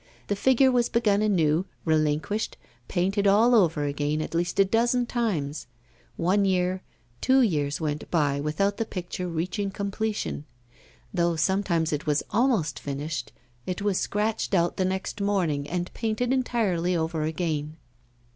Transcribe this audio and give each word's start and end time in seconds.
The 0.29 0.35
figure 0.35 0.71
was 0.71 0.89
begun 0.89 1.21
anew, 1.21 1.67
relinquished, 1.85 2.57
painted 2.87 3.27
all 3.27 3.53
over 3.53 3.83
again 3.83 4.19
at 4.19 4.33
least 4.33 4.59
a 4.59 4.65
dozen 4.65 5.05
times. 5.05 5.67
One 6.17 6.43
year, 6.43 6.81
two 7.21 7.41
years 7.43 7.79
went 7.79 8.09
by 8.09 8.39
without 8.39 8.77
the 8.77 8.85
picture 8.85 9.27
reaching 9.27 9.69
completion. 9.69 10.45
Though 11.13 11.35
sometimes 11.35 11.93
it 11.93 12.07
was 12.07 12.23
almost 12.31 12.79
finished, 12.79 13.31
it 13.67 13.83
was 13.83 13.99
scratched 13.99 14.55
out 14.55 14.77
the 14.77 14.85
next 14.85 15.21
morning 15.21 15.69
and 15.69 15.93
painted 15.93 16.33
entirely 16.33 16.97
over 16.97 17.21
again. 17.21 17.77